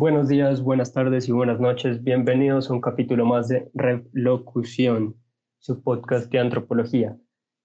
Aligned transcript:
Buenos 0.00 0.28
días, 0.28 0.62
buenas 0.62 0.92
tardes 0.92 1.28
y 1.28 1.32
buenas 1.32 1.58
noches. 1.58 2.04
Bienvenidos 2.04 2.70
a 2.70 2.72
un 2.72 2.80
capítulo 2.80 3.26
más 3.26 3.48
de 3.48 3.68
Relocución, 3.74 5.16
su 5.58 5.82
podcast 5.82 6.30
de 6.30 6.38
antropología. 6.38 7.16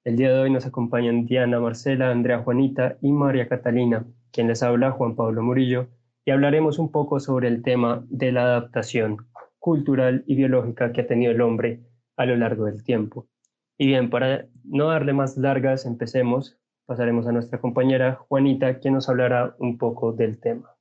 El 0.04 0.16
día 0.16 0.34
de 0.34 0.40
hoy 0.40 0.50
nos 0.50 0.66
acompañan 0.66 1.28
Diana, 1.28 1.60
Marcela, 1.60 2.10
Andrea 2.10 2.40
Juanita 2.40 2.98
y 3.04 3.12
María 3.12 3.48
Catalina, 3.48 4.08
quien 4.32 4.48
les 4.48 4.64
habla 4.64 4.90
Juan 4.90 5.16
Pablo 5.16 5.44
Murillo, 5.44 5.90
y 6.26 6.32
hablaremos 6.32 6.80
un 6.80 6.92
poco 6.92 7.20
sobre 7.20 7.50
el 7.50 7.62
tema 7.62 8.04
de 8.10 8.32
la 8.32 8.46
adaptación 8.46 9.28
cultural 9.60 10.24
y 10.26 10.34
biológica 10.34 10.92
que 10.92 11.02
ha 11.02 11.08
tenido 11.08 11.34
el 11.34 11.42
hombre 11.42 11.84
a 12.18 12.26
lo 12.26 12.36
largo 12.36 12.66
del 12.66 12.84
tiempo. 12.84 13.28
Y 13.78 13.86
bien, 13.86 14.10
para 14.10 14.48
no 14.64 14.88
darle 14.88 15.14
más 15.14 15.38
largas, 15.38 15.86
empecemos. 15.86 16.58
Pasaremos 16.88 17.28
a 17.28 17.32
nuestra 17.32 17.62
compañera 17.62 18.16
Juanita, 18.28 18.80
quien 18.80 18.96
nos 18.96 19.08
hablará 19.08 19.56
un 19.60 19.78
poco 19.78 20.14
del 20.14 20.40
tema. 20.40 20.73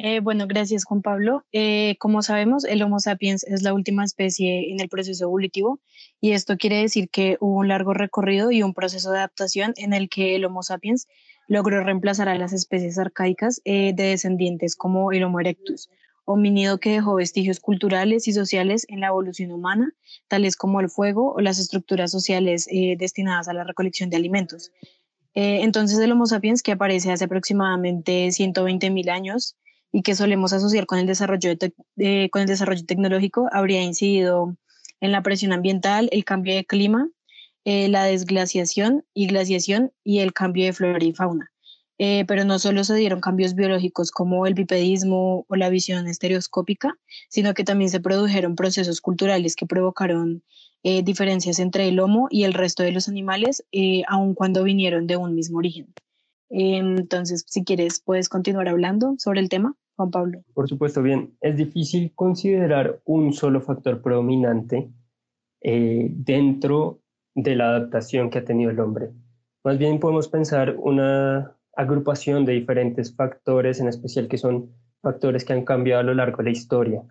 Eh, 0.00 0.20
bueno, 0.20 0.46
gracias 0.46 0.84
Juan 0.84 1.02
Pablo. 1.02 1.44
Eh, 1.50 1.96
como 1.98 2.22
sabemos, 2.22 2.62
el 2.64 2.82
Homo 2.82 3.00
sapiens 3.00 3.42
es 3.42 3.64
la 3.64 3.74
última 3.74 4.04
especie 4.04 4.70
en 4.70 4.78
el 4.78 4.88
proceso 4.88 5.24
evolutivo 5.24 5.80
y 6.20 6.32
esto 6.32 6.56
quiere 6.56 6.76
decir 6.76 7.10
que 7.10 7.36
hubo 7.40 7.58
un 7.58 7.66
largo 7.66 7.94
recorrido 7.94 8.52
y 8.52 8.62
un 8.62 8.74
proceso 8.74 9.10
de 9.10 9.18
adaptación 9.18 9.74
en 9.76 9.92
el 9.92 10.08
que 10.08 10.36
el 10.36 10.44
Homo 10.44 10.62
sapiens 10.62 11.08
logró 11.48 11.82
reemplazar 11.82 12.28
a 12.28 12.38
las 12.38 12.52
especies 12.52 12.96
arcaicas 12.96 13.60
eh, 13.64 13.92
de 13.92 14.04
descendientes 14.04 14.76
como 14.76 15.10
el 15.10 15.24
Homo 15.24 15.40
erectus, 15.40 15.90
homínido 16.24 16.78
que 16.78 16.92
dejó 16.92 17.16
vestigios 17.16 17.58
culturales 17.58 18.28
y 18.28 18.32
sociales 18.32 18.86
en 18.88 19.00
la 19.00 19.08
evolución 19.08 19.50
humana, 19.50 19.90
tales 20.28 20.54
como 20.54 20.78
el 20.80 20.90
fuego 20.90 21.32
o 21.32 21.40
las 21.40 21.58
estructuras 21.58 22.12
sociales 22.12 22.68
destinadas 22.98 23.48
a 23.48 23.52
la 23.52 23.64
recolección 23.64 24.10
de 24.10 24.16
alimentos. 24.16 24.70
entonces 25.34 25.98
el 25.98 26.12
Homo 26.12 26.26
sapiens, 26.26 26.62
que 26.62 26.70
aparece 26.70 27.10
hace 27.10 27.24
aproximadamente 27.24 28.28
120.000 28.28 29.10
años, 29.10 29.56
y 29.92 30.02
que 30.02 30.14
solemos 30.14 30.52
asociar 30.52 30.86
con 30.86 30.98
el 30.98 31.06
desarrollo, 31.06 31.50
con 31.56 32.42
el 32.42 32.46
desarrollo 32.46 32.84
tecnológico 32.84 33.48
habría 33.52 33.82
incidido 33.82 34.56
en 35.00 35.12
la 35.12 35.22
presión 35.22 35.52
ambiental, 35.52 36.08
el 36.12 36.24
cambio 36.24 36.54
de 36.54 36.64
clima, 36.64 37.08
eh, 37.64 37.88
la 37.88 38.04
desglaciación 38.04 39.04
y 39.14 39.26
glaciación 39.26 39.92
y 40.04 40.20
el 40.20 40.32
cambio 40.32 40.64
de 40.64 40.72
flora 40.72 41.04
y 41.04 41.12
fauna. 41.12 41.52
Eh, 42.00 42.24
pero 42.28 42.44
no 42.44 42.60
solo 42.60 42.84
se 42.84 42.94
dieron 42.94 43.20
cambios 43.20 43.54
biológicos 43.54 44.12
como 44.12 44.46
el 44.46 44.54
bipedismo 44.54 45.44
o 45.48 45.56
la 45.56 45.68
visión 45.68 46.06
estereoscópica, 46.06 46.96
sino 47.28 47.54
que 47.54 47.64
también 47.64 47.90
se 47.90 48.00
produjeron 48.00 48.54
procesos 48.54 49.00
culturales 49.00 49.56
que 49.56 49.66
provocaron 49.66 50.44
eh, 50.84 51.02
diferencias 51.02 51.58
entre 51.58 51.88
el 51.88 51.98
Homo 51.98 52.28
y 52.30 52.44
el 52.44 52.54
resto 52.54 52.84
de 52.84 52.92
los 52.92 53.08
animales, 53.08 53.64
aun 54.06 54.34
cuando 54.34 54.62
vinieron 54.62 55.08
de 55.08 55.16
un 55.16 55.34
mismo 55.34 55.58
origen. 55.58 55.92
Entonces, 56.50 57.44
si 57.46 57.64
quieres, 57.64 58.00
puedes 58.00 58.28
continuar 58.28 58.68
hablando 58.68 59.14
sobre 59.18 59.40
el 59.40 59.48
tema, 59.48 59.74
Juan 59.96 60.10
Pablo. 60.10 60.42
Por 60.54 60.68
supuesto, 60.68 61.02
bien. 61.02 61.36
Es 61.40 61.56
difícil 61.56 62.12
considerar 62.14 63.00
un 63.04 63.32
solo 63.32 63.60
factor 63.60 64.00
predominante 64.00 64.88
eh, 65.60 66.08
dentro 66.10 67.00
de 67.34 67.56
la 67.56 67.68
adaptación 67.68 68.30
que 68.30 68.38
ha 68.38 68.44
tenido 68.44 68.70
el 68.70 68.80
hombre. 68.80 69.10
Más 69.64 69.78
bien 69.78 70.00
podemos 70.00 70.28
pensar 70.28 70.76
una 70.78 71.56
agrupación 71.76 72.44
de 72.44 72.54
diferentes 72.54 73.14
factores, 73.14 73.80
en 73.80 73.88
especial 73.88 74.28
que 74.28 74.38
son 74.38 74.70
factores 75.02 75.44
que 75.44 75.52
han 75.52 75.64
cambiado 75.64 76.00
a 76.00 76.04
lo 76.04 76.14
largo 76.14 76.38
de 76.38 76.44
la 76.44 76.50
historia. 76.50 77.02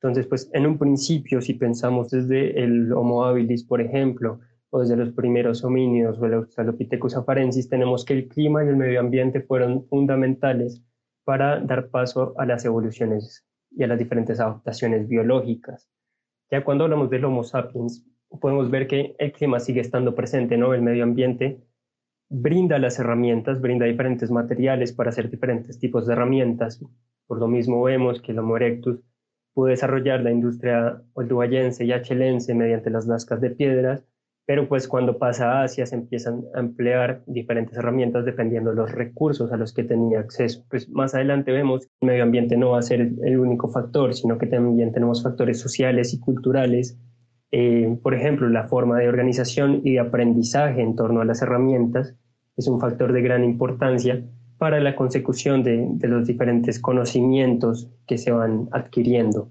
Entonces, 0.00 0.26
pues 0.26 0.50
en 0.52 0.66
un 0.66 0.78
principio, 0.78 1.40
si 1.40 1.54
pensamos 1.54 2.10
desde 2.10 2.62
el 2.62 2.92
Homo 2.92 3.24
habilis, 3.24 3.64
por 3.64 3.80
ejemplo, 3.80 4.40
o 4.76 4.80
desde 4.80 4.96
los 4.96 5.12
primeros 5.12 5.64
homínidos 5.64 6.18
o 6.18 6.26
el 6.26 6.34
Australopithecus 6.34 7.16
afarensis, 7.16 7.66
tenemos 7.66 8.04
que 8.04 8.12
el 8.12 8.28
clima 8.28 8.62
y 8.62 8.68
el 8.68 8.76
medio 8.76 9.00
ambiente 9.00 9.40
fueron 9.40 9.86
fundamentales 9.86 10.82
para 11.24 11.60
dar 11.60 11.88
paso 11.88 12.34
a 12.36 12.44
las 12.44 12.62
evoluciones 12.66 13.46
y 13.70 13.84
a 13.84 13.86
las 13.86 13.98
diferentes 13.98 14.38
adaptaciones 14.38 15.08
biológicas. 15.08 15.88
Ya 16.50 16.62
cuando 16.62 16.84
hablamos 16.84 17.08
del 17.08 17.24
Homo 17.24 17.42
sapiens, 17.42 18.06
podemos 18.38 18.70
ver 18.70 18.86
que 18.86 19.16
el 19.18 19.32
clima 19.32 19.60
sigue 19.60 19.80
estando 19.80 20.14
presente, 20.14 20.58
¿no? 20.58 20.74
El 20.74 20.82
medio 20.82 21.04
ambiente 21.04 21.58
brinda 22.28 22.78
las 22.78 22.98
herramientas, 22.98 23.62
brinda 23.62 23.86
diferentes 23.86 24.30
materiales 24.30 24.92
para 24.92 25.08
hacer 25.08 25.30
diferentes 25.30 25.78
tipos 25.78 26.06
de 26.06 26.12
herramientas. 26.12 26.84
Por 27.26 27.38
lo 27.38 27.48
mismo 27.48 27.82
vemos 27.82 28.20
que 28.20 28.32
el 28.32 28.40
Homo 28.40 28.58
erectus 28.58 29.00
pudo 29.54 29.68
desarrollar 29.68 30.20
la 30.20 30.32
industria 30.32 31.02
olduayense 31.14 31.86
y 31.86 31.92
achelense 31.92 32.54
mediante 32.54 32.90
las 32.90 33.06
lascas 33.06 33.40
de 33.40 33.48
piedras, 33.48 34.04
pero 34.46 34.68
pues 34.68 34.86
cuando 34.86 35.18
pasa 35.18 35.50
a 35.50 35.64
Asia 35.64 35.86
se 35.86 35.96
empiezan 35.96 36.44
a 36.54 36.60
emplear 36.60 37.22
diferentes 37.26 37.76
herramientas 37.76 38.24
dependiendo 38.24 38.70
de 38.70 38.76
los 38.76 38.92
recursos 38.92 39.52
a 39.52 39.56
los 39.56 39.74
que 39.74 39.82
tenía 39.82 40.20
acceso. 40.20 40.64
Pues 40.70 40.88
más 40.88 41.16
adelante 41.16 41.50
vemos 41.50 41.80
que 41.80 41.92
el 42.00 42.06
medio 42.06 42.22
ambiente 42.22 42.56
no 42.56 42.70
va 42.70 42.78
a 42.78 42.82
ser 42.82 43.00
el 43.00 43.38
único 43.38 43.68
factor, 43.68 44.14
sino 44.14 44.38
que 44.38 44.46
también 44.46 44.92
tenemos 44.92 45.24
factores 45.24 45.60
sociales 45.60 46.14
y 46.14 46.20
culturales. 46.20 46.96
Eh, 47.50 47.98
por 48.00 48.14
ejemplo, 48.14 48.48
la 48.48 48.68
forma 48.68 48.98
de 49.00 49.08
organización 49.08 49.80
y 49.82 49.94
de 49.94 50.00
aprendizaje 50.00 50.80
en 50.80 50.94
torno 50.94 51.20
a 51.20 51.24
las 51.24 51.42
herramientas 51.42 52.14
es 52.56 52.68
un 52.68 52.80
factor 52.80 53.12
de 53.12 53.22
gran 53.22 53.42
importancia 53.42 54.24
para 54.58 54.78
la 54.78 54.94
consecución 54.94 55.64
de, 55.64 55.88
de 55.90 56.08
los 56.08 56.26
diferentes 56.26 56.78
conocimientos 56.78 57.90
que 58.06 58.16
se 58.16 58.30
van 58.30 58.68
adquiriendo. 58.70 59.50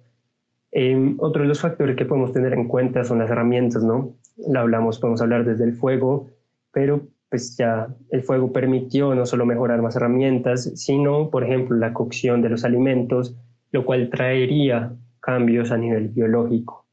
Eh, 0.78 1.16
otro 1.20 1.44
de 1.44 1.48
los 1.48 1.62
factores 1.62 1.96
que 1.96 2.04
podemos 2.04 2.34
tener 2.34 2.54
en 2.54 2.68
cuenta 2.68 3.06
son 3.06 3.20
las 3.20 3.32
herramientas, 3.32 3.82
¿no? 3.82 4.14
la 4.36 4.60
hablamos, 4.60 5.00
podemos 5.00 5.22
hablar 5.22 5.46
desde 5.46 5.64
el 5.64 5.74
fuego, 5.74 6.28
pero 6.74 7.08
pues 7.30 7.56
ya 7.56 7.88
el 8.12 8.24
fuego 8.24 8.52
permitió 8.52 9.16
no 9.16 9.26
solo 9.26 9.46
mejorar 9.46 9.82
más 9.82 9.96
herramientas, 9.96 10.72
sino, 10.76 11.30
por 11.30 11.46
ejemplo, 11.46 11.78
la 11.78 11.94
cocción 11.94 12.42
de 12.42 12.50
los 12.50 12.66
alimentos, 12.66 13.38
lo 13.72 13.86
cual 13.86 14.10
traería 14.10 14.92
cambios 15.22 15.72
a 15.72 15.78
nivel 15.78 16.10
biológico. 16.10 16.86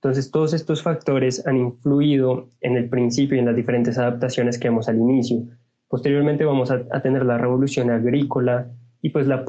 Entonces, 0.00 0.30
todos 0.30 0.54
estos 0.54 0.82
factores 0.82 1.46
han 1.46 1.58
influido 1.58 2.48
en 2.62 2.76
el 2.76 2.88
principio 2.88 3.36
y 3.36 3.40
en 3.40 3.46
las 3.46 3.56
diferentes 3.56 3.98
adaptaciones 3.98 4.58
que 4.58 4.68
vemos 4.68 4.88
al 4.88 4.96
inicio. 4.96 5.42
Posteriormente 5.88 6.46
vamos 6.46 6.70
a, 6.70 6.86
tener 7.02 7.24
la 7.26 7.36
revolución 7.36 7.90
agrícola 7.90 8.70
y 9.02 9.10
pues 9.10 9.26
la 9.26 9.44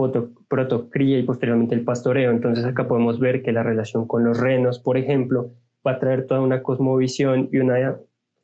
protocría 0.48 1.20
y 1.20 1.24
posteriormente 1.24 1.76
el 1.76 1.84
pastoreo. 1.84 2.32
Entonces 2.32 2.66
acá 2.66 2.88
podemos 2.88 3.20
ver 3.20 3.42
que 3.42 3.52
la 3.52 3.64
relación 3.64 4.08
con 4.08 4.24
los 4.24 4.40
renos, 4.40 4.80
por 4.80 4.98
ejemplo, 4.98 5.52
va 5.86 5.94
a 5.94 6.00
traer 6.00 6.28
toda 6.28 6.42
una 6.42 6.62
cosmovisión 6.62 7.50
y 7.52 7.58
una 7.58 7.98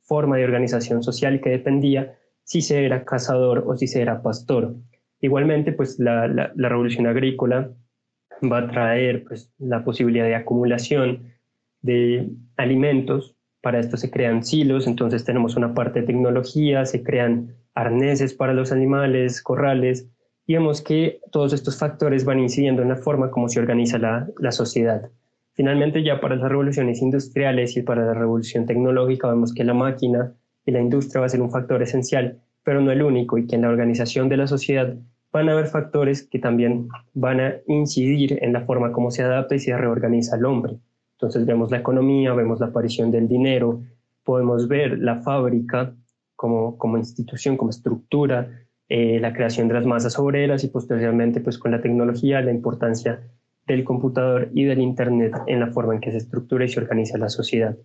forma 0.03 0.37
de 0.37 0.45
organización 0.45 1.03
social 1.03 1.41
que 1.41 1.49
dependía 1.49 2.17
si 2.43 2.61
se 2.61 2.85
era 2.85 3.05
cazador 3.05 3.63
o 3.67 3.77
si 3.77 3.87
se 3.87 4.01
era 4.01 4.21
pastor. 4.21 4.75
Igualmente, 5.21 5.71
pues 5.71 5.99
la, 5.99 6.27
la, 6.27 6.69
revolución 6.69 7.07
agrícola 7.07 7.71
va 8.43 8.59
a 8.59 8.67
traer 8.67 9.23
pues, 9.23 9.49
la 9.57 9.83
posibilidad 9.83 10.25
de 10.25 10.35
acumulación 10.35 11.31
de 11.81 12.29
alimentos. 12.57 13.35
Para 13.61 13.79
esto 13.79 13.95
se 13.95 14.11
crean 14.11 14.43
silos, 14.43 14.87
entonces 14.87 15.23
tenemos 15.23 15.55
una 15.55 15.73
parte 15.73 16.01
de 16.01 16.07
tecnología, 16.07 16.85
se 16.85 17.03
crean 17.03 17.55
arneses 17.73 18.33
para 18.33 18.53
los 18.53 18.73
animales, 18.73 19.41
corrales, 19.41 20.09
vemos 20.47 20.81
que 20.81 21.19
todos 21.31 21.53
estos 21.53 21.77
factores 21.77 22.25
van 22.25 22.39
incidiendo 22.39 22.81
en 22.81 22.89
la 22.89 22.95
forma 22.95 23.31
como 23.31 23.49
se 23.49 23.59
organiza 23.59 23.97
la, 23.97 24.27
la 24.39 24.51
sociedad. 24.51 25.09
Finalmente, 25.53 26.03
ya 26.03 26.19
para 26.19 26.35
las 26.35 26.49
revoluciones 26.49 27.01
industriales 27.01 27.77
y 27.77 27.83
para 27.83 28.05
la 28.05 28.13
revolución 28.13 28.65
tecnológica, 28.65 29.29
vemos 29.29 29.53
que 29.53 29.63
la 29.63 29.73
máquina 29.73 30.33
y 30.65 30.71
la 30.71 30.81
industria 30.81 31.21
va 31.21 31.25
a 31.27 31.29
ser 31.29 31.41
un 31.41 31.51
factor 31.51 31.81
esencial, 31.81 32.39
pero 32.63 32.81
no 32.81 32.91
el 32.91 33.03
único, 33.03 33.37
y 33.37 33.45
que 33.45 33.55
en 33.55 33.61
la 33.61 33.69
organización 33.69 34.29
de 34.29 34.37
la 34.37 34.47
sociedad 34.47 34.95
van 35.31 35.49
a 35.49 35.53
haber 35.53 35.67
factores 35.67 36.27
que 36.27 36.39
también 36.39 36.87
van 37.13 37.39
a 37.39 37.55
incidir 37.67 38.37
en 38.41 38.53
la 38.53 38.61
forma 38.61 38.91
como 38.91 39.11
se 39.11 39.23
adapta 39.23 39.55
y 39.55 39.59
se 39.59 39.75
reorganiza 39.75 40.37
el 40.37 40.45
hombre. 40.45 40.77
Entonces 41.13 41.45
vemos 41.45 41.71
la 41.71 41.77
economía, 41.77 42.33
vemos 42.33 42.59
la 42.59 42.67
aparición 42.67 43.11
del 43.11 43.27
dinero, 43.27 43.81
podemos 44.23 44.67
ver 44.67 44.99
la 44.99 45.21
fábrica 45.21 45.93
como, 46.35 46.77
como 46.77 46.97
institución, 46.97 47.57
como 47.57 47.71
estructura, 47.71 48.62
eh, 48.95 49.19
la 49.19 49.33
creación 49.33 49.67
de 49.67 49.73
las 49.73 49.87
masas 49.87 50.19
obreras 50.19 50.63
y 50.63 50.67
posteriormente 50.67 51.39
pues 51.39 51.57
con 51.57 51.71
la 51.71 51.81
tecnología 51.81 52.41
la 52.41 52.51
importancia 52.51 53.23
del 53.65 53.83
computador 53.83 54.51
y 54.53 54.65
del 54.65 54.81
Internet 54.81 55.33
en 55.47 55.61
la 55.61 55.71
forma 55.71 55.95
en 55.95 55.99
que 55.99 56.11
se 56.11 56.17
estructura 56.17 56.63
y 56.63 56.69
se 56.69 56.79
organiza 56.79 57.17
la 57.17 57.29
sociedad. 57.29 57.75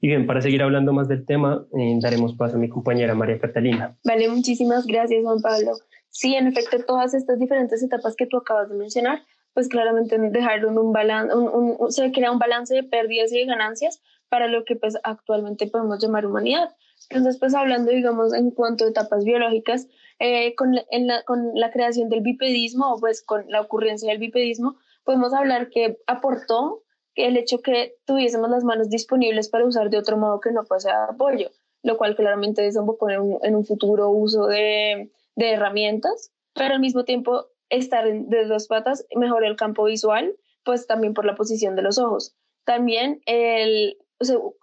Y 0.00 0.08
bien, 0.08 0.26
para 0.26 0.40
seguir 0.40 0.62
hablando 0.62 0.94
más 0.94 1.06
del 1.06 1.26
tema, 1.26 1.66
eh, 1.78 1.98
daremos 2.00 2.34
paso 2.34 2.56
a 2.56 2.58
mi 2.58 2.70
compañera 2.70 3.14
María 3.14 3.38
Catalina. 3.38 3.94
Vale, 4.04 4.26
muchísimas 4.30 4.86
gracias, 4.86 5.22
Juan 5.22 5.42
Pablo. 5.42 5.72
Sí, 6.08 6.34
en 6.34 6.46
efecto, 6.46 6.78
todas 6.86 7.12
estas 7.12 7.38
diferentes 7.38 7.82
etapas 7.82 8.16
que 8.16 8.24
tú 8.24 8.38
acabas 8.38 8.70
de 8.70 8.76
mencionar, 8.76 9.20
pues 9.52 9.68
claramente 9.68 10.18
dejaron 10.18 10.78
un 10.78 10.94
balance, 10.94 11.34
un, 11.36 11.92
se 11.92 12.10
crea 12.10 12.32
un 12.32 12.38
balance 12.38 12.74
de 12.74 12.84
pérdidas 12.84 13.30
y 13.32 13.40
de 13.40 13.44
ganancias 13.44 14.00
para 14.30 14.48
lo 14.48 14.64
que 14.64 14.76
pues 14.76 14.96
actualmente 15.02 15.66
podemos 15.66 16.02
llamar 16.02 16.24
humanidad. 16.24 16.70
Entonces, 17.10 17.38
pues 17.38 17.54
hablando, 17.54 17.90
digamos, 17.90 18.32
en 18.32 18.50
cuanto 18.50 18.86
a 18.86 18.88
etapas 18.88 19.24
biológicas, 19.24 19.88
eh, 20.18 20.54
con, 20.54 20.74
la, 20.74 21.70
creación 21.72 22.08
del 22.08 22.20
bipedismo, 22.20 22.94
o 22.94 23.00
pues 23.00 23.22
con 23.22 23.44
la 23.48 23.60
ocurrencia 23.60 24.10
del 24.10 24.18
bipedismo, 24.18 24.76
podemos 25.04 25.34
hablar 25.34 25.68
que 25.70 25.98
aportó 26.06 26.82
el 27.14 27.36
hecho 27.36 27.60
que 27.60 27.96
tuviésemos 28.06 28.50
las 28.50 28.64
manos 28.64 28.90
disponibles 28.90 29.48
para 29.48 29.64
usar 29.64 29.90
de 29.90 29.98
otro 29.98 30.16
modo 30.16 30.40
que 30.40 30.52
no 30.52 30.64
fuese 30.64 30.90
apoyo, 30.90 31.50
lo 31.82 31.96
cual 31.96 32.16
claramente 32.16 32.62
desembocó 32.62 33.10
en 33.10 33.20
un, 33.20 33.38
en 33.42 33.54
un 33.54 33.64
futuro 33.64 34.10
uso 34.10 34.46
de, 34.46 35.10
de 35.36 35.50
herramientas, 35.50 36.32
pero 36.54 36.74
al 36.74 36.80
mismo 36.80 37.04
tiempo 37.04 37.46
estar 37.68 38.04
de 38.04 38.44
dos 38.46 38.66
patas 38.66 39.06
mejora 39.14 39.46
el 39.46 39.56
campo 39.56 39.84
visual, 39.84 40.34
pues 40.64 40.86
también 40.86 41.14
por 41.14 41.24
la 41.24 41.34
posición 41.34 41.76
de 41.76 41.82
los 41.82 41.98
ojos. 41.98 42.34
También 42.64 43.20
el, 43.26 43.98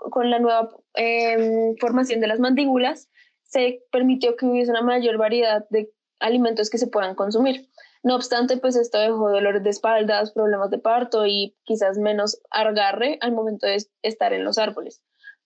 con 0.09 0.29
la 0.29 0.39
nueva 0.39 0.69
em, 0.95 1.75
formación 1.77 2.19
de 2.21 2.27
las 2.27 2.39
mandíbulas 2.39 3.09
se 3.51 3.83
permitió 3.91 4.35
que 4.37 4.45
hubiese 4.45 4.71
una 4.71 4.81
mayor 4.81 5.17
variedad 5.17 5.67
de 5.69 5.91
alimentos 6.19 6.69
que 6.69 6.77
se 6.77 6.87
puedan 6.87 7.15
consumir. 7.15 7.69
No 8.03 8.15
obstante, 8.15 8.57
pues 8.57 8.75
esto 8.75 8.97
dejó 8.97 9.29
dolores 9.29 9.61
de 9.63 9.69
espaldas, 9.69 10.31
problemas 10.31 10.71
de 10.71 10.79
parto 10.79 11.25
y 11.27 11.55
quizás 11.63 11.97
menos 11.97 12.41
argarre 12.49 13.17
al 13.21 13.33
momento 13.33 13.67
de 13.67 13.85
estar 14.01 14.33
en 14.33 14.43
los 14.43 14.57
árboles. 14.57 15.03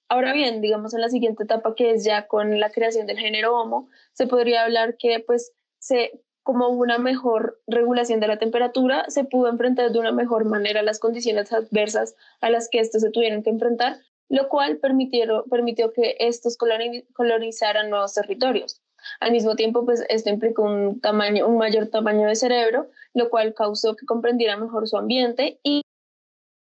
Ahora 0.07 0.33
bien, 0.33 0.61
digamos 0.61 0.93
en 0.93 1.01
la 1.01 1.09
siguiente 1.09 1.43
etapa 1.43 1.73
que 1.75 1.91
es 1.91 2.03
ya 2.03 2.27
con 2.27 2.59
la 2.59 2.69
creación 2.69 3.07
del 3.07 3.17
género 3.17 3.59
Homo, 3.59 3.89
se 4.13 4.27
podría 4.27 4.63
hablar 4.63 4.97
que 4.97 5.19
pues 5.25 5.51
se 5.79 6.21
como 6.43 6.67
una 6.69 6.99
mejor 6.99 7.59
regulación 7.65 8.19
de 8.19 8.27
la 8.27 8.37
temperatura, 8.37 9.05
se 9.07 9.23
pudo 9.23 9.49
enfrentar 9.49 9.91
de 9.91 9.97
una 9.97 10.11
mejor 10.11 10.45
manera 10.45 10.83
las 10.83 10.99
condiciones 10.99 11.51
adversas 11.51 12.15
a 12.39 12.51
las 12.51 12.69
que 12.69 12.79
estos 12.79 13.01
se 13.01 13.09
tuvieron 13.09 13.41
que 13.41 13.49
enfrentar, 13.49 13.97
lo 14.29 14.49
cual 14.49 14.77
permitió, 14.77 15.93
que 15.93 16.15
estos 16.19 16.57
colonizaran 16.57 17.89
nuevos 17.89 18.13
territorios. 18.13 18.81
Al 19.19 19.31
mismo 19.31 19.55
tiempo, 19.55 19.85
pues 19.85 20.03
esto 20.09 20.29
implicó 20.29 20.63
un, 20.63 20.99
tamaño, 20.99 21.47
un 21.47 21.57
mayor 21.57 21.87
tamaño 21.87 22.27
de 22.27 22.35
cerebro, 22.35 22.89
lo 23.13 23.29
cual 23.29 23.53
causó 23.53 23.95
que 23.95 24.05
comprendiera 24.05 24.57
mejor 24.57 24.87
su 24.87 24.97
ambiente 24.97 25.59
y, 25.63 25.83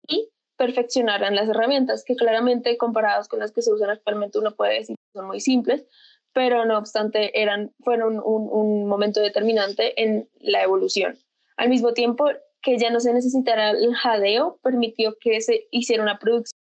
y 0.08 0.28
perfeccionaran 0.56 1.36
las 1.36 1.48
herramientas, 1.48 2.04
que 2.04 2.16
claramente 2.16 2.76
comparadas 2.76 3.28
con 3.28 3.38
las 3.38 3.52
que 3.52 3.62
se 3.62 3.72
usan 3.72 3.90
actualmente 3.90 4.38
uno 4.38 4.54
puede 4.54 4.74
decir 4.74 4.96
que 4.96 5.18
son 5.18 5.26
muy 5.26 5.40
simples, 5.40 5.86
pero 6.32 6.64
no 6.64 6.78
obstante 6.78 7.40
eran, 7.40 7.72
fueron 7.84 8.20
un, 8.24 8.48
un 8.50 8.86
momento 8.88 9.20
determinante 9.20 10.02
en 10.02 10.28
la 10.40 10.62
evolución. 10.62 11.18
Al 11.56 11.68
mismo 11.68 11.92
tiempo 11.92 12.26
que 12.60 12.78
ya 12.78 12.90
no 12.90 13.00
se 13.00 13.12
necesitara 13.12 13.70
el 13.70 13.94
jadeo, 13.94 14.58
permitió 14.62 15.16
que 15.20 15.40
se 15.40 15.68
hiciera 15.70 16.02
una 16.02 16.18
producción 16.18 16.61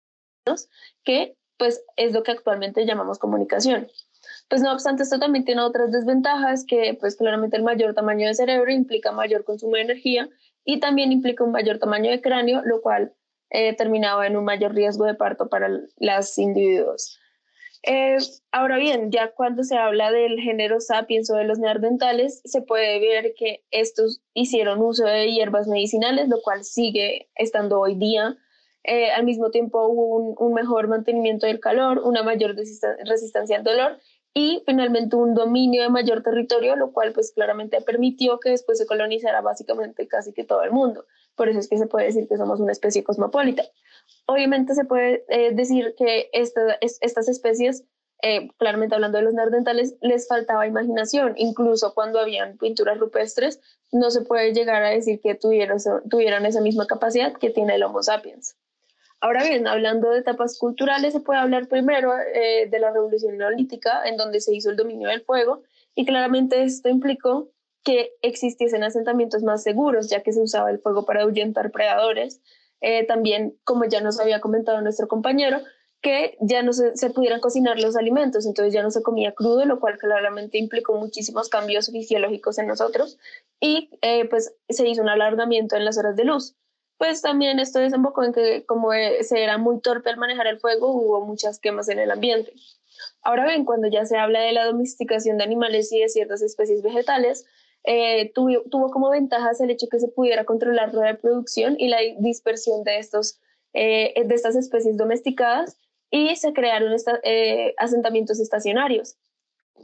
que 1.04 1.36
pues 1.56 1.84
es 1.96 2.12
lo 2.12 2.22
que 2.22 2.32
actualmente 2.32 2.84
llamamos 2.84 3.18
comunicación. 3.18 3.88
Pues 4.48 4.62
no 4.62 4.72
obstante, 4.72 5.02
esto 5.02 5.18
también 5.18 5.44
tiene 5.44 5.62
otras 5.62 5.92
desventajas 5.92 6.64
que 6.66 6.96
pues 6.98 7.16
claramente 7.16 7.56
el 7.56 7.62
mayor 7.62 7.94
tamaño 7.94 8.26
de 8.26 8.34
cerebro 8.34 8.70
implica 8.70 9.12
mayor 9.12 9.44
consumo 9.44 9.76
de 9.76 9.82
energía 9.82 10.28
y 10.64 10.80
también 10.80 11.12
implica 11.12 11.44
un 11.44 11.52
mayor 11.52 11.78
tamaño 11.78 12.10
de 12.10 12.20
cráneo, 12.20 12.62
lo 12.64 12.80
cual 12.80 13.14
eh, 13.50 13.74
terminaba 13.74 14.26
en 14.26 14.36
un 14.36 14.44
mayor 14.44 14.74
riesgo 14.74 15.04
de 15.04 15.14
parto 15.14 15.48
para 15.48 15.68
los 15.68 16.38
individuos. 16.38 17.18
Eh, 17.86 18.16
ahora 18.50 18.78
bien, 18.78 19.10
ya 19.10 19.32
cuando 19.32 19.62
se 19.62 19.76
habla 19.76 20.10
del 20.10 20.40
género 20.40 20.80
sapiens 20.80 21.30
o 21.30 21.36
de 21.36 21.44
los 21.44 21.58
neandertales, 21.58 22.40
se 22.44 22.62
puede 22.62 22.98
ver 22.98 23.34
que 23.36 23.62
estos 23.70 24.22
hicieron 24.32 24.80
uso 24.80 25.04
de 25.04 25.30
hierbas 25.30 25.68
medicinales, 25.68 26.28
lo 26.28 26.40
cual 26.40 26.64
sigue 26.64 27.28
estando 27.34 27.80
hoy 27.80 27.94
día. 27.96 28.38
Eh, 28.84 29.10
al 29.10 29.24
mismo 29.24 29.50
tiempo 29.50 29.86
hubo 29.88 30.16
un, 30.16 30.34
un, 30.38 30.52
mejor 30.52 30.88
mantenimiento 30.88 31.46
del 31.46 31.58
calor, 31.58 32.00
una 32.04 32.22
mayor 32.22 32.54
resistencia 32.54 33.56
al 33.56 33.64
dolor 33.64 33.98
y 34.34 34.62
finalmente 34.66 35.14
un 35.14 35.32
dominio 35.32 35.82
de 35.82 35.88
mayor 35.88 36.22
territorio, 36.22 36.74
lo 36.74 36.92
cual 36.92 37.12
pues 37.12 37.32
claramente 37.32 37.80
permitió 37.80 38.40
que 38.40 38.50
después 38.50 38.78
se 38.78 38.86
colonizara 38.86 39.40
básicamente 39.40 40.08
casi 40.08 40.32
que 40.32 40.44
todo 40.44 40.62
el 40.64 40.72
mundo. 40.72 41.06
Por 41.36 41.48
eso 41.48 41.60
es 41.60 41.68
que 41.68 41.78
se 41.78 41.86
puede 41.86 42.06
decir 42.06 42.28
que 42.28 42.36
somos 42.36 42.60
una 42.60 42.72
especie 42.72 43.04
cosmopolita. 43.04 43.62
Obviamente 44.26 44.74
se 44.74 44.84
puede 44.84 45.24
eh, 45.28 45.54
decir 45.54 45.94
que 45.96 46.28
estas 46.32 47.28
especies, 47.28 47.84
eh, 48.22 48.48
claramente 48.58 48.96
hablando 48.96 49.18
de 49.18 49.24
los 49.24 49.34
neandertales, 49.34 49.94
les 50.00 50.26
faltaba 50.26 50.66
imaginación. 50.66 51.34
Incluso 51.36 51.94
cuando 51.94 52.18
habían 52.18 52.58
pinturas 52.58 52.98
rupestres, 52.98 53.60
no 53.92 54.10
se 54.10 54.22
puede 54.22 54.52
llegar 54.52 54.82
a 54.82 54.90
decir 54.90 55.20
que 55.20 55.36
tuvieron, 55.36 55.78
tuvieran 56.10 56.44
esa 56.44 56.60
misma 56.60 56.86
capacidad 56.86 57.32
que 57.32 57.50
tiene 57.50 57.76
el 57.76 57.84
Homo 57.84 58.02
sapiens. 58.02 58.56
Ahora 59.24 59.42
bien, 59.42 59.66
hablando 59.66 60.10
de 60.10 60.18
etapas 60.18 60.58
culturales, 60.58 61.14
se 61.14 61.20
puede 61.20 61.40
hablar 61.40 61.66
primero 61.66 62.12
eh, 62.18 62.68
de 62.70 62.78
la 62.78 62.90
revolución 62.90 63.38
neolítica, 63.38 64.04
en 64.04 64.18
donde 64.18 64.38
se 64.38 64.54
hizo 64.54 64.68
el 64.68 64.76
dominio 64.76 65.08
del 65.08 65.22
fuego, 65.22 65.62
y 65.94 66.04
claramente 66.04 66.62
esto 66.62 66.90
implicó 66.90 67.48
que 67.82 68.10
existiesen 68.20 68.84
asentamientos 68.84 69.42
más 69.42 69.62
seguros, 69.62 70.10
ya 70.10 70.22
que 70.22 70.34
se 70.34 70.42
usaba 70.42 70.70
el 70.70 70.78
fuego 70.78 71.06
para 71.06 71.22
ahuyentar 71.22 71.70
predadores, 71.70 72.42
eh, 72.82 73.06
también, 73.06 73.56
como 73.64 73.86
ya 73.86 74.02
nos 74.02 74.20
había 74.20 74.42
comentado 74.42 74.82
nuestro 74.82 75.08
compañero, 75.08 75.60
que 76.02 76.36
ya 76.42 76.62
no 76.62 76.74
se, 76.74 76.92
pudieran 77.08 77.40
cocinar 77.40 77.80
los 77.80 77.96
alimentos, 77.96 78.44
entonces 78.44 78.74
ya 78.74 78.82
no 78.82 78.90
se 78.90 79.02
comía 79.02 79.32
crudo, 79.32 79.64
lo 79.64 79.80
cual 79.80 79.96
claramente 79.96 80.58
implicó 80.58 80.98
muchísimos 80.98 81.48
cambios 81.48 81.90
fisiológicos 81.90 82.58
en 82.58 82.66
nosotros 82.66 83.18
y 83.58 83.88
eh, 84.02 84.26
pues 84.28 84.54
se 84.68 84.86
hizo 84.86 85.00
un 85.00 85.08
alargamiento 85.08 85.76
en 85.76 85.86
las 85.86 85.96
horas 85.96 86.14
de 86.14 86.24
luz. 86.24 86.56
Pues 86.96 87.22
también 87.22 87.58
esto 87.58 87.80
desembocó 87.80 88.22
en 88.22 88.32
que 88.32 88.64
como 88.66 88.92
eh, 88.92 89.22
se 89.24 89.42
era 89.42 89.58
muy 89.58 89.80
torpe 89.80 90.10
al 90.10 90.16
manejar 90.16 90.46
el 90.46 90.60
fuego, 90.60 90.92
hubo 90.92 91.24
muchas 91.26 91.58
quemas 91.58 91.88
en 91.88 91.98
el 91.98 92.10
ambiente. 92.10 92.52
Ahora 93.22 93.46
bien, 93.46 93.64
cuando 93.64 93.88
ya 93.88 94.04
se 94.04 94.16
habla 94.16 94.40
de 94.40 94.52
la 94.52 94.64
domesticación 94.64 95.38
de 95.38 95.44
animales 95.44 95.92
y 95.92 96.00
de 96.00 96.08
ciertas 96.08 96.42
especies 96.42 96.82
vegetales, 96.82 97.46
eh, 97.84 98.32
tuvo, 98.34 98.90
como 98.90 99.10
ventajas 99.10 99.60
el 99.60 99.70
hecho 99.70 99.88
que 99.90 100.00
se 100.00 100.08
pudiera 100.08 100.44
controlar 100.44 100.94
la 100.94 101.12
reproducción 101.12 101.76
y 101.78 101.88
la 101.88 101.98
dispersión 102.18 102.82
de, 102.82 102.98
estos, 102.98 103.40
eh, 103.74 104.14
de 104.24 104.34
estas 104.34 104.56
especies 104.56 104.96
domesticadas 104.96 105.78
y 106.10 106.34
se 106.36 106.54
crearon 106.54 106.96
eh, 107.22 107.74
asentamientos 107.76 108.40
estacionarios. 108.40 109.16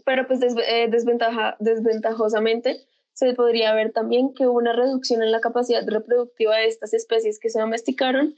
Pero 0.04 0.26
pues 0.26 0.40
desventaja, 0.40 1.56
desventajosamente 1.58 2.86
se 3.20 3.34
podría 3.34 3.74
ver 3.74 3.92
también 3.92 4.32
que 4.32 4.46
hubo 4.46 4.58
una 4.58 4.72
reducción 4.72 5.22
en 5.22 5.30
la 5.30 5.40
capacidad 5.40 5.86
reproductiva 5.86 6.56
de 6.56 6.66
estas 6.66 6.94
especies 6.94 7.38
que 7.38 7.50
se 7.50 7.60
domesticaron 7.60 8.34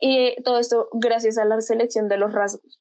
y 0.00 0.34
todo 0.42 0.58
esto 0.58 0.88
gracias 0.92 1.38
a 1.38 1.44
la 1.44 1.60
selección 1.60 2.08
de 2.08 2.18
los 2.18 2.32
rasgos. 2.32 2.80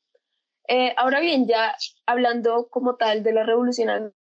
ahora 0.98 1.20
bien, 1.20 1.48
ya 1.48 1.76
hablando 2.08 2.68
como 2.70 2.96
tal 2.96 3.22
de 3.22 3.34
la 3.34 3.44
revolución 3.44 4.14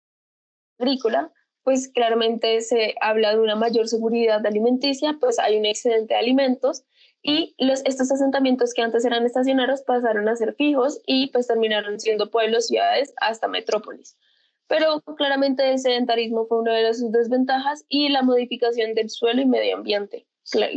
agrícola, 0.78 1.32
pues 1.62 1.88
claramente 1.88 2.60
se 2.62 2.96
habla 3.00 3.30
de 3.30 3.38
una 3.38 3.54
mayor 3.54 3.86
seguridad 3.86 4.44
alimenticia, 4.44 5.16
pues 5.20 5.38
hay 5.38 5.56
un 5.56 5.66
excedente 5.66 6.14
de 6.14 6.20
alimentos 6.20 6.84
y 7.22 7.54
los, 7.58 7.82
estos 7.84 8.10
asentamientos 8.10 8.74
que 8.74 8.82
antes 8.82 9.04
eran 9.04 9.24
estacionarios 9.24 9.82
pasaron 9.82 10.28
a 10.28 10.34
ser 10.34 10.54
fijos 10.54 11.00
y 11.06 11.30
pues 11.30 11.46
terminaron 11.46 12.00
siendo 12.00 12.30
pueblos, 12.30 12.66
ciudades, 12.66 13.12
hasta 13.20 13.46
metrópolis. 13.46 14.16
Pero 14.70 15.00
claramente 15.16 15.68
el 15.68 15.80
sedentarismo 15.80 16.46
fue 16.46 16.60
una 16.60 16.72
de 16.72 16.94
sus 16.94 17.10
desventajas 17.10 17.84
y 17.88 18.08
la 18.08 18.22
modificación 18.22 18.94
del 18.94 19.10
suelo 19.10 19.42
y 19.42 19.46
medio 19.46 19.76
ambiente, 19.76 20.28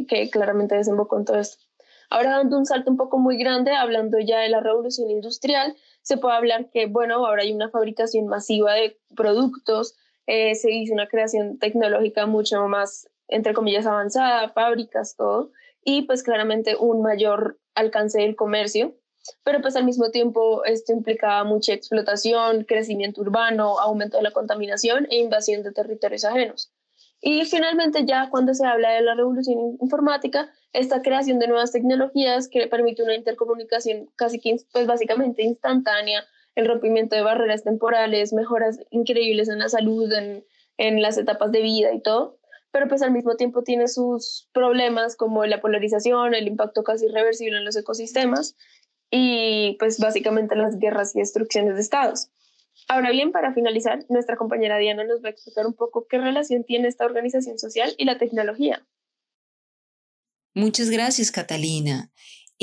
que 0.08 0.32
claramente 0.32 0.74
desembocó 0.74 1.20
en 1.20 1.26
todo 1.26 1.40
esto. 1.40 1.64
Ahora 2.10 2.32
dando 2.32 2.58
un 2.58 2.66
salto 2.66 2.90
un 2.90 2.98
poco 2.98 3.20
muy 3.20 3.38
grande, 3.38 3.72
hablando 3.72 4.18
ya 4.18 4.40
de 4.40 4.50
la 4.50 4.62
revolución 4.62 5.12
industrial, 5.12 5.76
se 6.02 6.18
puede 6.18 6.36
hablar 6.36 6.72
que, 6.72 6.88
bueno, 6.88 7.24
ahora 7.24 7.44
hay 7.44 7.54
una 7.54 7.70
fabricación 7.70 8.26
masiva 8.26 8.74
de 8.74 9.00
productos, 9.16 9.96
eh, 10.26 10.56
se 10.56 10.72
hizo 10.72 10.92
una 10.96 11.08
creación 11.08 11.60
tecnológica 11.60 12.26
mucho 12.26 12.68
más, 12.68 13.12
entre 13.28 13.54
comillas, 13.54 13.86
avanzada, 13.86 14.50
fábricas, 14.50 15.16
todo, 15.16 15.52
y 15.86 16.02
pues 16.08 16.24
claramente 16.24 16.76
un 16.76 17.04
mayor 17.04 17.60
alcance 17.76 18.20
del 18.20 18.36
comercio, 18.36 18.96
pero 19.44 19.62
pues 19.62 19.76
al 19.76 19.86
mismo 19.86 20.10
tiempo 20.12 20.64
esto 20.66 20.94
implicaba 20.94 21.44
mucha 21.44 21.74
explotación, 21.74 22.64
crecimiento 22.64 23.22
urbano, 23.22 23.80
aumento 23.80 24.18
de 24.18 24.24
la 24.24 24.32
contaminación 24.32 25.08
e 25.10 25.18
invasión 25.18 25.64
de 25.64 25.72
territorios 25.72 26.26
ajenos. 26.26 26.72
Y 27.22 27.46
finalmente 27.46 28.06
ya 28.06 28.30
cuando 28.30 28.54
se 28.54 28.66
habla 28.66 28.92
de 28.92 29.02
la 29.02 29.16
revolución 29.16 29.78
informática, 29.82 30.52
esta 30.74 31.02
creación 31.02 31.40
de 31.40 31.48
nuevas 31.48 31.72
tecnologías 31.72 32.50
que 32.50 32.68
permite 32.68 33.02
una 33.02 33.16
intercomunicación 33.16 34.10
casi 34.18 34.40
que 34.40 34.58
pues 34.74 34.88
básicamente 34.88 35.42
instantánea 35.44 36.26
el 36.56 36.68
rompimiento 36.68 37.16
de 37.16 37.22
barreras 37.22 37.64
temporales, 37.64 38.34
mejoras 38.34 38.80
increíbles 38.92 39.48
en 39.48 39.60
la 39.60 39.70
salud, 39.70 40.12
en, 40.12 40.46
en 40.78 41.02
las 41.02 41.18
etapas 41.18 41.52
de 41.52 41.62
vida 41.62 41.94
y 41.94 42.02
todo, 42.02 42.40
pero 42.72 42.88
pues 42.88 43.02
al 43.02 43.12
mismo 43.12 43.36
tiempo 43.36 43.64
tiene 43.64 43.88
sus 43.88 44.50
problemas 44.52 45.16
como 45.16 45.46
la 45.46 45.62
polarización, 45.62 46.34
el 46.34 46.48
impacto 46.48 46.84
casi 46.84 47.06
irreversible 47.06 47.58
en 47.58 47.66
los 47.66 47.76
ecosistemas 47.76 48.56
y 49.16 49.76
pues 49.78 50.00
básicamente 50.00 50.56
las 50.56 50.80
guerras 50.80 51.16
y 51.16 51.20
destrucciones 51.20 51.76
de 51.76 51.82
estados. 51.82 52.30
Ahora 52.88 53.12
bien, 53.12 53.32
para 53.32 53.54
finalizar, 53.54 54.04
nuestra 54.10 54.38
compañera 54.38 54.80
Diana 54.80 55.04
nos 55.04 55.24
va 55.24 55.28
a 55.28 55.32
explicar 55.32 55.68
un 55.68 55.76
poco 55.76 56.08
qué 56.10 56.18
relación 56.18 56.64
tiene 56.64 56.88
esta 56.88 57.06
organización 57.06 57.60
social 57.60 57.94
y 58.00 58.06
la 58.06 58.18
tecnología. 58.18 58.84
Muchas 60.56 60.90
gracias, 60.90 61.32
Catalina. 61.32 62.12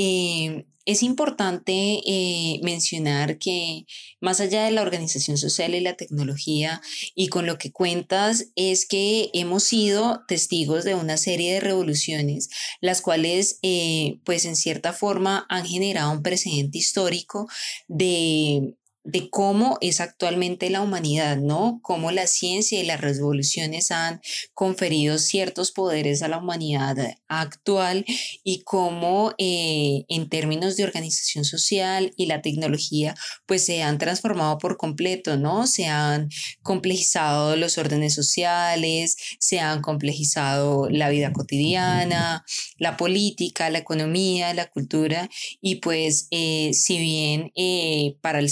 Eh, 0.03 0.65
es 0.85 1.03
importante 1.03 2.01
eh, 2.07 2.59
mencionar 2.63 3.37
que 3.37 3.85
más 4.19 4.39
allá 4.39 4.63
de 4.63 4.71
la 4.71 4.81
organización 4.81 5.37
social 5.37 5.75
y 5.75 5.79
la 5.79 5.95
tecnología 5.95 6.81
y 7.13 7.27
con 7.27 7.45
lo 7.45 7.59
que 7.59 7.71
cuentas 7.71 8.47
es 8.55 8.87
que 8.87 9.29
hemos 9.35 9.61
sido 9.63 10.23
testigos 10.27 10.83
de 10.83 10.95
una 10.95 11.17
serie 11.17 11.53
de 11.53 11.59
revoluciones, 11.59 12.49
las 12.79 13.03
cuales 13.03 13.59
eh, 13.61 14.17
pues 14.23 14.45
en 14.45 14.55
cierta 14.55 14.91
forma 14.91 15.45
han 15.49 15.67
generado 15.67 16.11
un 16.13 16.23
precedente 16.23 16.79
histórico 16.79 17.47
de 17.87 18.75
de 19.03 19.29
cómo 19.29 19.77
es 19.81 19.99
actualmente 19.99 20.69
la 20.69 20.81
humanidad, 20.81 21.37
¿no? 21.37 21.79
Cómo 21.81 22.11
la 22.11 22.27
ciencia 22.27 22.79
y 22.79 22.85
las 22.85 23.01
revoluciones 23.01 23.91
han 23.91 24.21
conferido 24.53 25.17
ciertos 25.17 25.71
poderes 25.71 26.21
a 26.21 26.27
la 26.27 26.37
humanidad 26.37 26.95
actual 27.27 28.05
y 28.43 28.61
cómo 28.63 29.33
eh, 29.37 30.05
en 30.07 30.29
términos 30.29 30.77
de 30.77 30.83
organización 30.83 31.45
social 31.45 32.13
y 32.15 32.27
la 32.27 32.41
tecnología, 32.41 33.15
pues 33.45 33.65
se 33.65 33.81
han 33.81 33.97
transformado 33.97 34.57
por 34.59 34.77
completo, 34.77 35.37
¿no? 35.37 35.65
Se 35.65 35.87
han 35.87 36.29
complejizado 36.61 37.55
los 37.55 37.77
órdenes 37.77 38.13
sociales, 38.13 39.17
se 39.39 39.59
han 39.59 39.81
complejizado 39.81 40.89
la 40.89 41.09
vida 41.09 41.33
cotidiana, 41.33 42.45
la 42.77 42.97
política, 42.97 43.69
la 43.69 43.79
economía, 43.79 44.53
la 44.53 44.69
cultura 44.69 45.29
y 45.59 45.75
pues 45.75 46.27
eh, 46.31 46.71
si 46.73 46.99
bien 46.99 47.51
eh, 47.55 48.17
para 48.21 48.39
el 48.39 48.49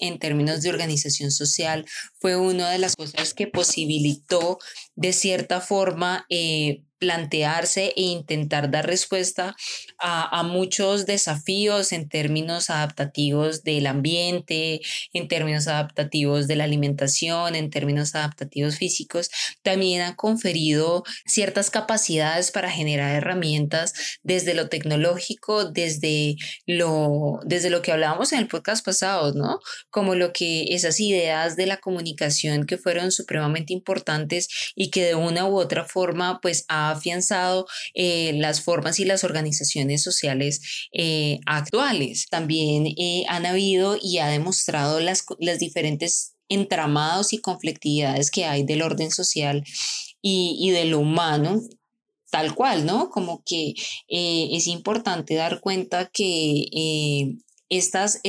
En 0.00 0.18
términos 0.18 0.62
de 0.62 0.70
organización 0.70 1.30
social 1.30 1.84
fue 2.20 2.36
una 2.36 2.70
de 2.70 2.78
las 2.78 2.96
cosas 2.96 3.34
que 3.34 3.46
posibilitó 3.46 4.58
de 4.94 5.12
cierta 5.12 5.60
forma 5.60 6.26
eh, 6.30 6.83
plantearse 6.98 7.92
e 7.96 8.02
intentar 8.02 8.70
dar 8.70 8.86
respuesta 8.86 9.54
a, 9.98 10.42
muchos 10.44 11.06
desafíos 11.06 11.92
en 11.92 12.08
términos 12.08 12.70
adaptativos 12.70 13.62
del 13.64 13.86
ambiente, 13.86 14.80
en 15.12 15.28
términos 15.28 15.66
adaptativos 15.68 16.46
de 16.46 16.56
la 16.56 16.64
alimentación, 16.64 17.54
en 17.54 17.70
términos 17.70 18.14
adaptativos 18.14 18.76
físicos, 18.76 19.30
también 19.62 20.02
ha 20.02 20.16
conferido 20.16 21.02
ciertas 21.26 21.70
capacidades 21.70 22.50
para 22.50 22.70
generar 22.70 23.14
herramientas 23.14 23.94
desde 24.22 24.54
lo 24.54 24.68
tecnológico, 24.68 25.64
desde 25.64 26.36
lo, 26.66 27.40
desde 27.44 27.70
lo 27.70 27.82
que 27.82 27.92
hablábamos 27.92 28.32
en 28.32 28.40
el 28.40 28.48
podcast 28.48 28.84
pasado, 28.84 29.32
¿no? 29.34 29.60
Como 29.90 30.14
lo 30.14 30.32
que 30.32 30.64
esas 30.70 31.00
ideas 31.00 31.56
de 31.56 31.66
la 31.66 31.78
comunicación 31.78 32.66
que 32.66 32.78
fueron 32.78 33.10
supremamente 33.12 33.72
importantes 33.72 34.48
y 34.74 34.90
que 34.90 35.04
de 35.04 35.14
una 35.14 35.46
u 35.46 35.58
otra 35.58 35.84
forma 35.84 36.40
pues 36.40 36.64
ha 36.68 36.83
afianzado 36.90 37.66
eh, 37.94 38.32
las 38.34 38.60
formas 38.60 39.00
y 39.00 39.04
las 39.04 39.24
organizaciones 39.24 40.02
sociales 40.02 40.60
eh, 40.92 41.40
actuales. 41.46 42.26
También 42.30 42.86
eh, 42.86 43.24
han 43.28 43.46
habido 43.46 43.96
y 44.00 44.18
ha 44.18 44.28
demostrado 44.28 45.00
las, 45.00 45.24
las 45.38 45.58
diferentes 45.58 46.34
entramados 46.48 47.32
y 47.32 47.38
conflictividades 47.38 48.30
que 48.30 48.44
hay 48.44 48.64
del 48.64 48.82
orden 48.82 49.10
social 49.10 49.64
y, 50.20 50.56
y 50.60 50.70
de 50.70 50.84
lo 50.86 50.98
humano 50.98 51.60
tal 52.30 52.54
cual, 52.54 52.84
¿no? 52.84 53.10
Como 53.10 53.44
que 53.44 53.74
es 54.08 54.66
importante 54.66 55.36
dar 55.36 55.60
cuenta 55.60 56.10
que 56.12 57.36
estas, 57.68 58.20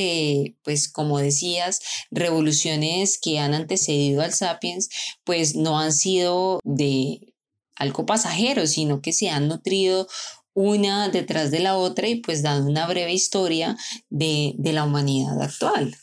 pues 0.62 0.88
como 0.88 1.18
decías, 1.18 1.80
revoluciones 2.12 3.18
que 3.18 3.40
han 3.40 3.52
antecedido 3.52 4.22
al 4.22 4.32
sapiens, 4.32 4.90
pues 5.24 5.56
no 5.56 5.80
han 5.80 5.92
sido 5.92 6.60
de 6.62 7.34
algo 7.76 8.06
pasajero, 8.06 8.66
sino 8.66 9.00
que 9.00 9.12
se 9.12 9.30
han 9.30 9.48
nutrido 9.48 10.08
una 10.54 11.08
detrás 11.10 11.50
de 11.50 11.60
la 11.60 11.76
otra 11.76 12.08
y 12.08 12.16
pues 12.16 12.42
dado 12.42 12.66
una 12.66 12.86
breve 12.86 13.12
historia 13.12 13.76
de, 14.08 14.54
de 14.56 14.72
la 14.72 14.84
humanidad 14.84 15.40
actual. 15.40 15.94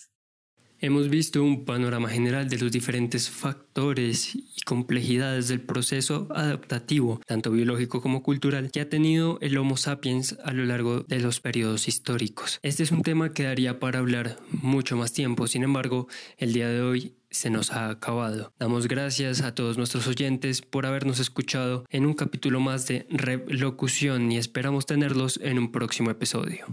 Hemos 0.84 1.08
visto 1.08 1.42
un 1.42 1.64
panorama 1.64 2.10
general 2.10 2.50
de 2.50 2.58
los 2.58 2.70
diferentes 2.70 3.30
factores 3.30 4.36
y 4.36 4.62
complejidades 4.66 5.48
del 5.48 5.62
proceso 5.62 6.28
adaptativo, 6.36 7.22
tanto 7.26 7.52
biológico 7.52 8.02
como 8.02 8.22
cultural, 8.22 8.70
que 8.70 8.82
ha 8.82 8.90
tenido 8.90 9.38
el 9.40 9.58
Homo 9.58 9.78
sapiens 9.78 10.36
a 10.44 10.52
lo 10.52 10.66
largo 10.66 11.00
de 11.00 11.22
los 11.22 11.40
periodos 11.40 11.88
históricos. 11.88 12.60
Este 12.64 12.84
es 12.84 12.92
un 12.92 13.02
tema 13.02 13.32
que 13.32 13.44
daría 13.44 13.80
para 13.80 14.00
hablar 14.00 14.38
mucho 14.52 14.98
más 14.98 15.14
tiempo, 15.14 15.48
sin 15.48 15.64
embargo, 15.64 16.10
el 16.38 16.52
día 16.52 16.68
de 16.68 16.82
hoy 16.82 17.16
se 17.34 17.50
nos 17.50 17.72
ha 17.72 17.90
acabado. 17.90 18.54
Damos 18.60 18.88
gracias 18.88 19.42
a 19.42 19.54
todos 19.54 19.78
nuestros 19.78 20.08
oyentes 20.08 20.62
por 20.62 20.86
habernos 20.86 21.20
escuchado 21.20 21.84
en 21.90 22.06
un 22.06 22.14
capítulo 22.14 22.60
más 22.62 22.88
de 22.88 23.06
Relocución 23.10 24.32
y 24.32 24.38
esperamos 24.38 24.86
tenerlos 24.86 25.40
en 25.44 25.60
un 25.60 25.72
próximo 25.72 26.12
episodio. 26.12 26.66